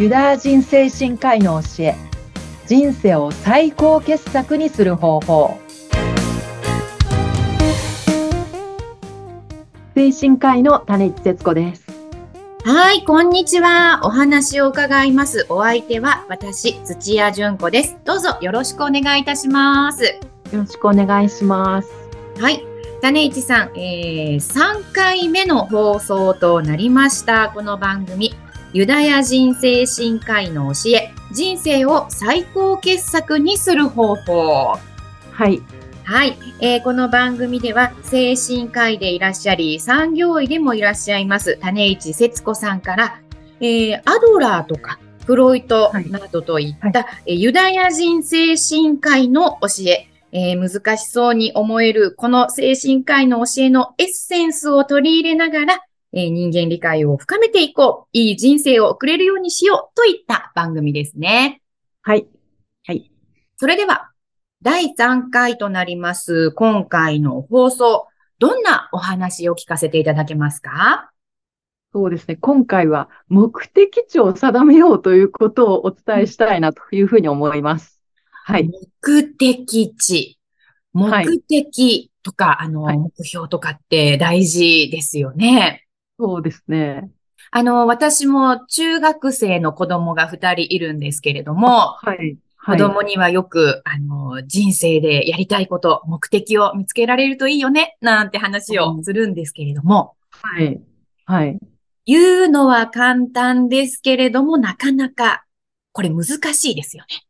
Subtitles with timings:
[0.00, 1.94] ユダヤ人精神科医の教え
[2.66, 5.58] 人生を最高傑作にする方法
[9.94, 11.84] 精神科医の種市節子です
[12.64, 14.00] はい、こんにちは。
[14.02, 15.46] お話を伺います。
[15.48, 17.96] お相手は私、土屋純子です。
[18.04, 20.04] どうぞよろしくお願いいたします。
[20.04, 20.20] よ
[20.52, 21.88] ろしくお願いします
[22.38, 22.64] はい。
[23.02, 27.50] 種市さん、えー、3回目の放送となりました。
[27.50, 28.34] この番組、
[28.72, 34.78] ユダヤ人精神科医の教え、人生を最高傑作にする方法。
[35.32, 35.60] はい。
[36.04, 43.20] はい、えーこの番組では精神科医でいらっしゃり産業医でもいらっしゃいます種市節子さんから、
[43.60, 46.08] えーアドラーとかフロイトはい。
[46.10, 55.80] などといった、えーユダヤ人精神科医の教ええー難しそうに思えるこの精神科医の教えのエッセンスを取り入れながら、
[56.12, 61.62] えー人間理解を深めていこう、いい人生を送れるようにしようといった番組ですね。
[62.02, 62.26] はい。
[63.56, 64.10] それでは、
[64.62, 68.06] 第3回となります、今回の放送、
[68.38, 71.10] どんなお話を聞かせていただけますか？
[71.92, 72.36] そうですね。
[72.36, 78.00] 今回は目的地を定めようということをお伝えしたいなというふうに思います。
[78.30, 78.70] はい。
[79.02, 80.38] 目的地、
[80.94, 81.26] はい。
[81.26, 82.98] 目的とか、あの、はい。
[82.98, 85.86] 目標とかって大事ですよね。
[86.20, 87.10] そうですね
[87.50, 100.78] あの、私も中学生の子供が2人いるんですけれども、はい子供にはよく、あの、人生でやりたいこと、目的を見つけられるといいよね、なんて話をするんですけれども、はい
[101.24, 101.58] はい
[102.04, 105.44] 言うのは簡単ですけれども、なかなか、
[105.92, 107.24] これ難しいですよね。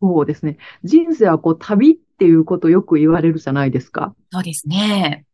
[0.00, 0.58] そうですね。
[0.84, 4.14] 人生はこう旅っていうことよく言われるじゃないですか。
[4.32, 5.24] そうですね。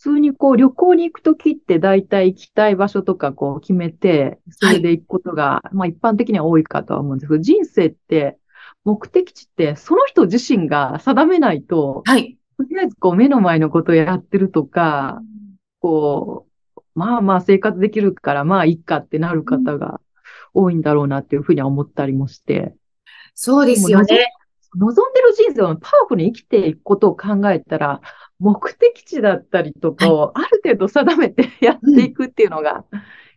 [0.00, 8.38] 普通にこう旅行に行くときって大体行きたい場所とかこう決めて、それで行くことが、まあ一般的には多いかとは思うんですけど、人生って
[8.84, 12.38] 目的地ってその人自身が定めないと、はい。
[12.56, 15.20] とりあえずこう目の前のことをやってるとか、
[15.80, 16.46] こ
[16.78, 20.00] う、まあまあ生活できるからまあいいかってなる方が
[20.54, 22.74] 多いんだろうなっていうふうには思ったりもして。
[23.34, 24.28] そうですよね。
[24.76, 28.00] 望んでる人生をパワフルに生きていくことを考えたら、
[28.40, 32.84] 目的地だったりとかをある程度定めてやっていくっていうのが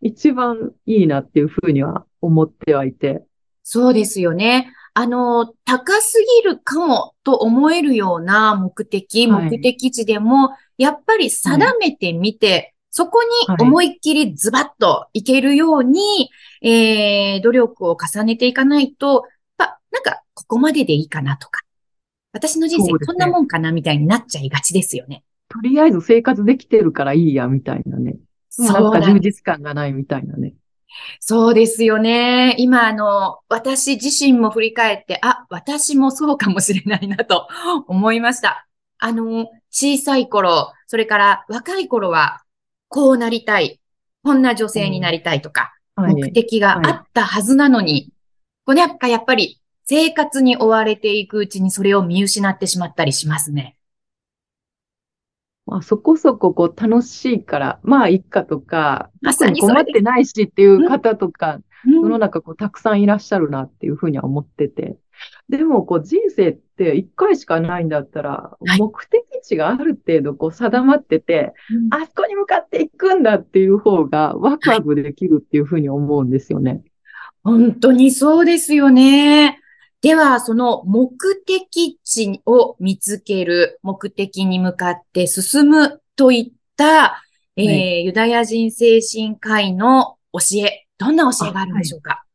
[0.02, 3.24] 一番いいなっていうふうには思ってはいて。
[3.64, 4.74] そうですよね。
[4.94, 16.30] あの、高すぎるかもと思えるような目的、はい目的地でも、やっぱり定めてみて、そこに思いっきりズバッといけるように、
[16.62, 19.24] えー、努力を重ねていかないと、
[19.58, 21.63] やっぱ、なんか、ここまででいいかなとか、
[22.34, 25.24] 私の人生こんなもんかなみたいになっちゃいがちですよね。
[25.50, 28.18] とりあえず生活できてるからいいやみたいなね。
[28.58, 30.56] なんか充そうなん実感がないみたいなね。
[31.20, 32.56] そうですよね。
[32.58, 37.48] 今、あの、私自身も振り返って、あ、私もそうかもしれないなと
[37.88, 38.68] 思いました。
[39.00, 42.42] あの、小さい頃、それから若い頃は、
[42.90, 43.80] こうなりたい、
[44.24, 46.16] こんな女性になりたいとか、はい。
[46.16, 48.12] 目的があったはずなのに、
[48.66, 53.76] これやっぱやっぱり生活に追われていくうちにそれを見失ってしまったりしますね。
[55.66, 64.98] まあ、そこそここう楽しいから、まあいいかとか、ま特さに困ってないしっていう方とか、世のうん中こうたくさんいらっしゃるなっていうふうには思ってて。
[65.48, 71.54] でもこう人生って一回しかないんだったら、はい目的地がある程度こう定まってて、
[71.92, 76.84] あそこに向かっていくんだっていう方がワクワクできるっていうふうに思うんですよね。
[77.44, 79.60] 本当にそうですよね。
[80.04, 81.10] では、その目
[81.46, 87.24] 的地を見つける、目的に向かって進むといった、
[87.56, 92.26] えーはユダヤ人精神科医の教え、どんな教えがあるんでしょうか？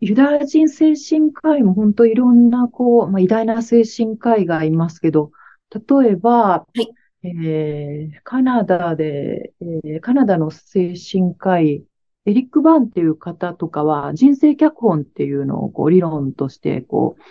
[0.00, 5.30] ユダヤ人精神科医も本当いろんなこう、まあ、偉大な精神科医がいますけど、
[5.70, 6.86] 例えば、い。
[7.24, 11.84] えーカナダで、えーカナダの精神科医、
[12.24, 17.22] エリック・バーンっていう方とかは人生脚本っていうのをこう理論としてこう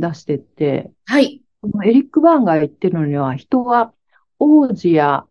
[0.00, 1.42] 出してって、はい。
[1.60, 3.92] このエリック・バーンが言ってるのには、人は
[4.38, 5.26] 王子や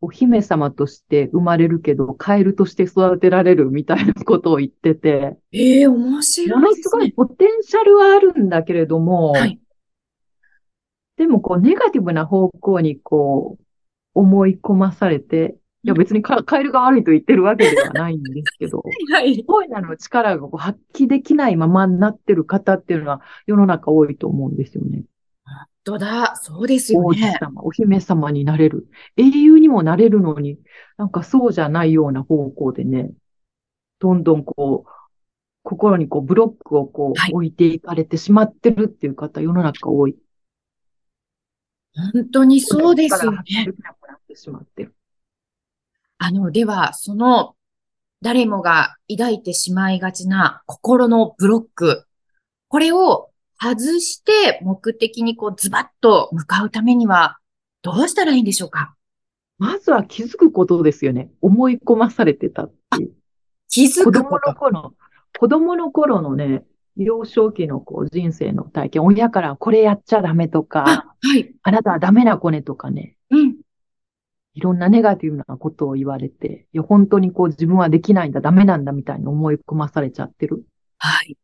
[0.00, 7.12] お姫様として生まれるけど、カエルとして育てられるみたいなことを言ってて、ええ面も白いねのすごい。
[7.12, 9.60] ポテンシャルはあるんだけれども、はい。
[11.16, 13.64] でもこうネガティブな方向にこう
[14.14, 18.82] 思い込まされて、いや別にカカエルが悪いと言ってるわけではないんですけど、
[19.12, 19.44] はい。
[19.44, 25.04] 声なの力がこう発揮できないままになってる方っていうのは世の中多いと思うんですよね。
[25.44, 26.36] 本当だ。
[26.36, 27.36] そうですよ王子ね。
[27.40, 28.86] 様、お姫様になれる。
[29.16, 30.60] 英雄にもなれるのに、
[30.98, 33.10] なんかそうじゃないような方向でね、
[33.98, 34.90] どんどんこう、
[35.64, 40.16] 心にこうブロックをこはいう置いていかれてしまってるっていう方、世の中多い。
[42.14, 43.38] 本当にそうですよね。
[43.66, 44.94] できなくなってしまってる。
[46.24, 47.56] あの、では、その、
[48.20, 52.06] 誰もが抱いてしまいがちな心のブロック。
[52.68, 53.30] これを
[53.60, 57.38] 外して目的にこうズバッと向かうためには
[57.82, 58.94] どうしたらいいんでしょうか？
[59.58, 61.32] まずは気づくことですよね。
[61.40, 63.12] 思い込まされてたっていう。
[63.68, 64.50] 気づ子供くこと。
[64.50, 64.94] の頃、
[65.40, 66.62] 子供の頃のね、
[66.96, 71.52] 幼少期のこう人生の体験、親からこれやっちゃダメとか、あ、はい。
[71.64, 73.21] あなたはダメな子ねとかね、うん。
[74.54, 80.64] いろんなネガティブなことを言われて、いや、本当にこう自分はできないんだ、ダメなんだみたいに思い込まされちゃってる。
[80.98, 81.36] はい。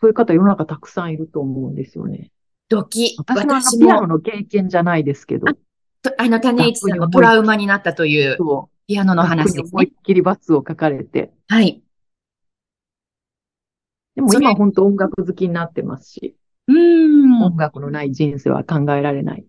[0.00, 2.30] そういう方世の中たくさんいると思うんですよね。
[2.68, 3.14] ドキ。
[3.18, 5.46] 私もピアノも、の経験じゃないですけど、
[6.02, 10.02] とあの、種市さんのトラウマになったというそピアノう、の話ですね思いっ。
[10.02, 11.82] きり罰を書かれて、はい。
[14.14, 16.36] でも今本当音楽好きになってますし、
[16.68, 17.42] うーん。
[17.42, 19.44] 音楽のない人生は考えられない。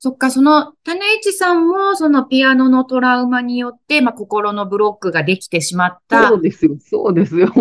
[0.00, 6.28] そっか、その、種市さんも、そのピアノのトラウマによって、まあ、心のブロックができてしまった。
[6.28, 7.48] そうですよ、そうですよ。
[7.52, 7.60] で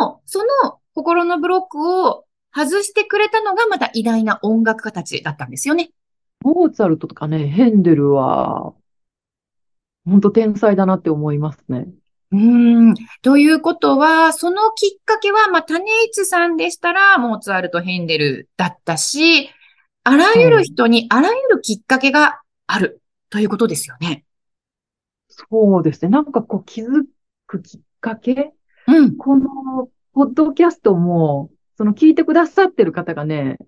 [0.00, 5.90] も、その心のブロックを外してくれたのがまた偉大な音楽家たちだったんですよね。
[6.44, 8.72] モーツァルトとかね、ヘンデルは、
[10.04, 11.88] 本当天才だなって思いますね。
[12.30, 12.94] うーん。
[13.22, 19.50] ということは、そのきっかけは、まあ、種市さんでしたら、モーツァルト、ヘンデルだったし、
[20.04, 23.00] あらゆる人にあらゆるきっかけがある
[23.30, 24.24] ということですよね。
[25.28, 26.10] そうですね。
[26.10, 27.04] なんかこう気づ
[27.46, 28.52] くきっかけ？
[28.88, 29.16] うん。
[29.16, 33.58] この、ポッドキャストも、その聞いてくださってる方がね、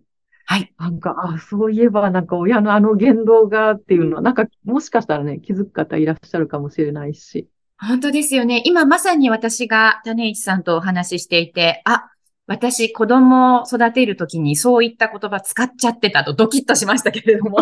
[0.44, 0.75] はい。
[0.78, 7.48] なんか、あ、そういえばなんか親のあの言動がっていうのは、なんかもしかしたらね、気づく方いらっしゃるかもしれないし。
[7.78, 8.62] 本当ですよね。
[8.66, 12.10] 今まさに私が種市さんとお話ししていて、あ、
[12.46, 17.58] 私子供を育てるときにそういった言葉使っちゃってたとドキッとしましたけれども。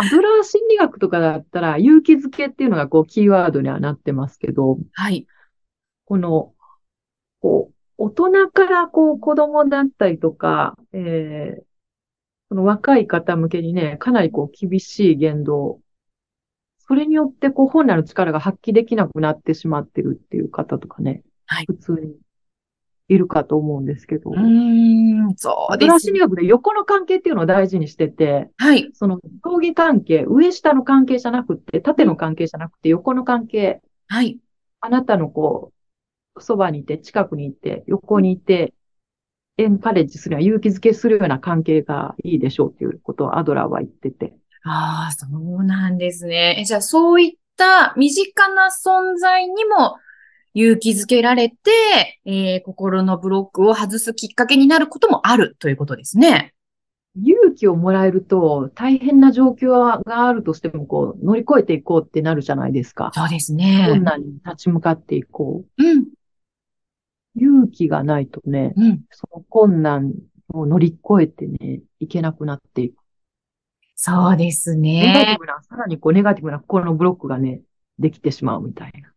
[0.00, 5.26] アドラー心理学とかだったら、勇気づけっていうのがこうキーワードにはなってますけど、はい。
[6.04, 6.54] この、
[7.40, 11.62] こう、大人からこう子供だったりとか、えー、
[12.48, 15.80] この若い方向けにね、かなりこう厳しい言動、
[16.78, 22.14] それによってこう本来の力が発揮できなくなってしまってるっていう方とかね、はい普通に
[23.08, 26.20] いるかと思うんですけどう、ーん、そうですアドラー心理。
[26.20, 28.90] 学で横の関係っていうのを大事にしてて、はい。
[28.92, 34.38] その上下関係、上下の関係じゃなくて、縦の関係じゃなくて、横の関係、はい。
[34.80, 35.72] あなたのこ
[36.36, 38.74] う、そばにいて、近くにいて、横にいて、
[39.56, 44.34] エンカレッジするような、勇気づけするような関係がいいでしょうっていうことをアドラーは言ってて。
[44.64, 46.58] ああ、そうなんですね。
[46.60, 49.96] えじゃあ、そういった身近な存在にも
[50.54, 51.56] 勇気づけられて、
[52.24, 56.54] えー心のブロックを外すきっかけになることもあるということですね。
[57.16, 63.10] 勇気をもらえると、大変な状況があるとしても、こう、乗り越えていこうってなるじゃないですか。
[63.14, 64.04] そうですね困。
[64.04, 66.04] 難に立ち向かっていこうん、う。
[67.36, 69.00] 勇気がないとね、うん。
[69.10, 70.14] その困難
[70.52, 73.02] を乗り越えてね、いけなくなっていく。
[73.96, 75.36] そうですネガティね。
[75.40, 77.62] ブな、さらにこう、ネガティブな心のブロックがね、
[77.98, 79.10] できてしまうみたいな。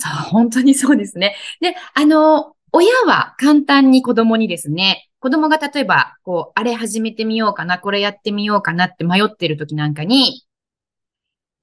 [0.00, 1.34] そう、本当にそうですね。
[1.60, 10.44] で、あの、親は簡単に子供にですね、子供が例えば、こう、あれ始めてみようかな、これやってみようかなって迷ってる時なんかに、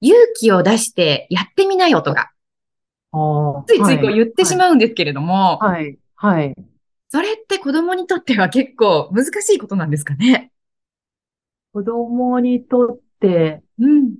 [0.02, 2.32] 勇気を出してやってみなよとか、
[3.66, 4.58] ついついこう言ってしう。
[4.58, 6.54] まうんですけれども、はい、はい。
[7.08, 10.50] それって子供にとっては結構難しいことなんですかね？
[11.72, 14.16] 子供にとって、うん。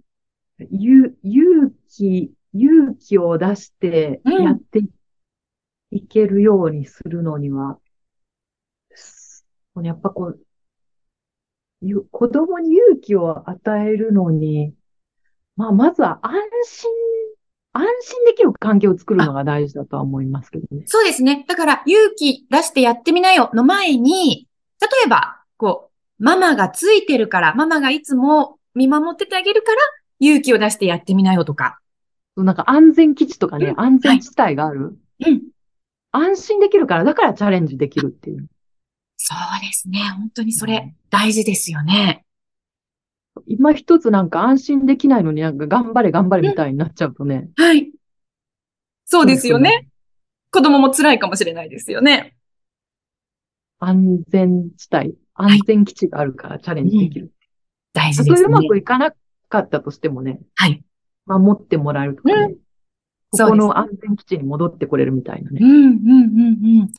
[0.70, 4.80] ゆ、勇気、勇気を出してうんやって
[5.90, 7.78] いけるようにするのには、
[8.94, 9.46] す
[9.82, 10.40] やっぱこう、
[11.82, 14.74] ゆ子供に勇気を与えるのに、
[15.56, 16.32] まあ、まずは安
[16.64, 16.90] 心、
[17.72, 20.84] 安心できる環境を作るのが大事だとは思いますけどね。
[20.86, 21.44] そうですね。
[21.46, 24.48] だから勇気出してやってみなよの前に、
[24.80, 29.78] 例えば、こう、ママがついてるから、ママがいつも見守っててあげるから、
[30.18, 31.78] 勇気を出してやってみなよとか。
[32.36, 34.98] なんか安全基地とかね、うん安全地帯がある。
[35.26, 35.42] うん。
[36.12, 38.46] 安心できるから、だからチャレンジできるっていう。
[39.16, 40.00] そうですね。
[40.16, 42.24] 本当にそれ大事ですよね。
[43.46, 47.48] 今一つなんか安心できないのになんか頑張れ頑張れみたいになっちゃうとね。
[47.56, 47.90] はい。
[49.04, 49.88] そうですよね。。
[50.50, 52.36] 子供も辛いかもしれないですよね。
[53.78, 57.30] 安全地帯、安全基地があるからチャレンジできる。
[57.92, 58.36] た大事ですね。
[58.36, 59.12] とえうまくいかな
[59.48, 60.82] かったとしてもね、はい。
[61.26, 62.54] 守ってもらえるとかね。
[63.30, 65.58] ここの安全基地に戻ってこれるみたいなね。
[65.60, 66.90] うん、うん、うん、うん。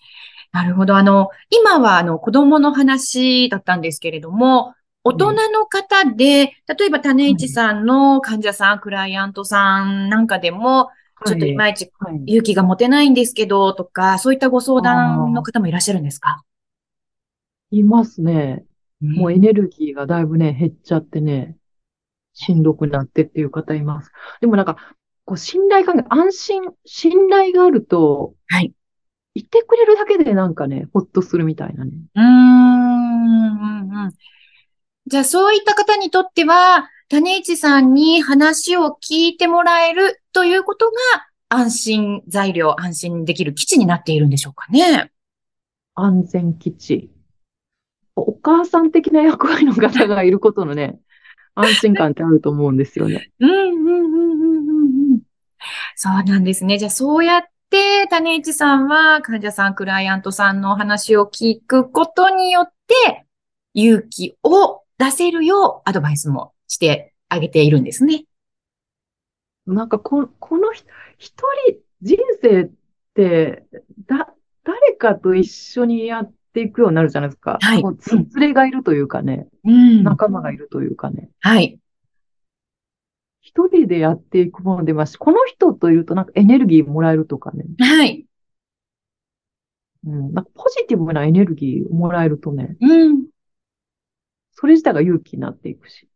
[0.51, 0.95] なるほど。
[0.97, 10.89] あの、今はあの子供の話だったんですけれども、大人の方で、例えば種市さんの患者さん、クライアントさんなんかでも、
[11.25, 11.89] ちょっといまいち
[12.25, 16.43] 勇気が持てないんですけど、とか、そういったご相談の方もいらっしゃるんですか？
[17.71, 18.65] いますね。
[18.99, 21.55] もうエネルギーがだいぶね、減っちゃってね、
[22.39, 24.11] しんどくなってっていう方います。
[24.41, 24.77] でもなんか、
[25.25, 28.73] こう信頼関係、安心、信頼があると、はい。
[29.33, 31.91] いてくれるだけでなんかね、ほっとするみたいなね。
[32.15, 32.27] うーん。
[34.05, 34.13] うん
[35.09, 40.93] じゃあそういった方にとっては、種市さんに話を聞いてもらえるということが
[41.47, 45.11] 安心材料、安心できる基地になっているんでしょうかね。
[45.95, 47.09] 安全基地。
[48.17, 50.99] お母さん的な役割の方がいることのね、
[51.59, 53.31] 安心感ってあると思うんですよね。
[53.39, 55.21] うん、うん、うん、うん、うん。
[55.95, 56.77] そうなんですね。
[56.77, 63.25] じゃあそうやって、種市さんは患者さん、クライアントさんの話を聞くことによって、
[63.73, 68.25] 勇気を出せるようアドバイスもしてあげているんですね。
[69.65, 70.85] なんかこ、この一
[71.17, 72.69] 人、人生っ
[73.13, 73.65] て、
[74.07, 74.33] だ、
[74.63, 77.59] 誰かと一緒にやっていくようになるじゃないですか。
[77.61, 77.81] はい。
[77.83, 80.03] こうつ連れがいるというかね、うん。
[80.03, 81.29] 仲間がいるというかね。
[81.41, 81.79] はい。
[83.41, 87.65] 一人でやっていくものでますし、この人といるとなんかエネルギーもらえるとかね。
[87.79, 88.25] はい。
[90.05, 90.33] うん。
[90.33, 92.75] なんかポジティブなエネルギーをもらえるとね。
[92.81, 93.27] うん。
[94.53, 96.09] それ自体が勇気になっていくし。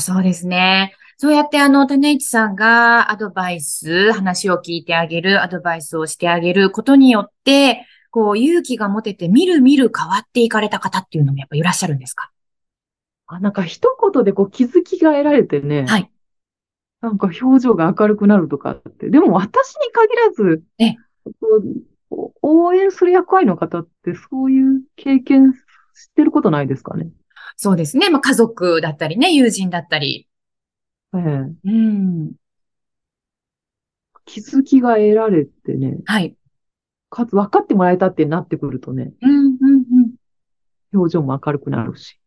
[0.00, 0.96] そうですね。
[1.18, 12.30] そうやってあの、種市さんがアドバイス、話を聞いてあげる、アドバイスをしてあげることによって、こう、勇気が持てて、みるみる変わっていかれた方っていうのもやっぱいらっしゃるんですか？
[13.26, 15.86] あ、なんか一言でこう気づきが得られてね。
[15.86, 16.10] はい。
[17.00, 19.10] なんか表情が明るくなるとかって。
[19.10, 20.94] でも私に限らず、え
[22.42, 25.58] 応援する役割の方ってそういう経験知っ
[26.14, 27.08] てることないですかね？
[27.56, 28.10] そうですね。
[28.10, 30.28] まあ、家族だったりね、友人だったり。
[31.14, 31.20] ええ。
[31.64, 32.32] うん。
[34.24, 35.98] 気づきが得られてね。
[36.04, 36.36] はい。
[37.12, 39.12] かつ分かってもらえたってなってくるとね。
[39.20, 40.14] うん、うん、うん。
[40.94, 42.18] 表情も明るくなるし。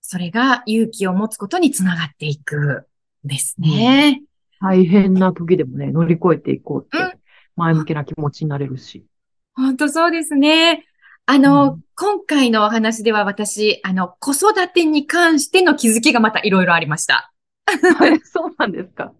[0.00, 2.88] それが勇気を持つことにつながっていく
[3.22, 4.22] ですね。
[4.60, 7.16] うん、大変な時でもね、乗り越えていこうって、
[7.54, 9.06] 前向きな気持ちになれるし。
[9.54, 10.84] 本当そうですね。
[11.26, 17.32] あの、うん、今回のお話では私、あの、子育てに関しての気づきがまたいろいろありました。
[17.98, 19.12] はい、そうなんですか。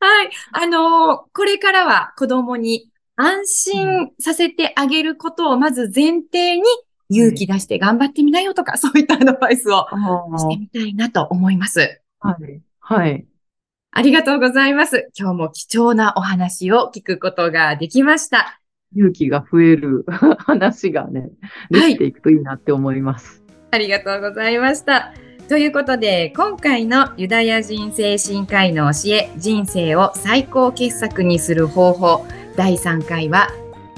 [0.00, 0.30] はい。
[0.52, 2.89] あの、これからは子供に
[3.20, 6.62] 安心させてあげることをまず前提に
[7.10, 9.86] 勇気出して頑張ってみなよとか、そういったアドバイスを
[10.38, 12.00] してみたいなと思います。
[12.20, 12.62] はい。
[12.78, 13.26] はい。
[13.90, 15.10] ありがとうございます。
[15.18, 18.60] 今日も貴重なお話を聞くことができました。
[18.96, 20.06] 勇気が増える
[20.38, 21.30] 話がね、
[21.70, 23.42] できていくといいなって思います。
[23.70, 25.12] はい、ありがとうございました。
[25.48, 32.24] ということで、今回のユダヤ人精神科医の教え、人生を最高傑作にする方法、
[32.60, 33.48] 第3回は、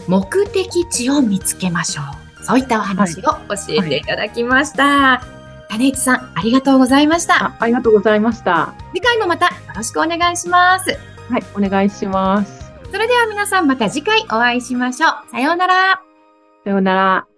[0.06, 2.02] 目的地を見つけましょ
[2.40, 2.44] う。
[2.44, 3.38] そういったお話を教
[3.70, 4.84] えていただきました。
[4.84, 5.20] は
[5.68, 7.56] い、種市さん、ありがとうございましたあ。
[7.58, 8.72] ありがとうございました。
[8.94, 10.96] 次回もまたよろしくお願いします。
[11.28, 12.72] はい、お願いします。
[12.92, 15.30] それでは皆さんまた次回お会いしましょう。
[15.32, 16.00] さようなら。
[16.62, 17.31] さようなら。